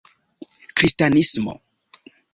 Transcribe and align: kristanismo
kristanismo 0.77 1.53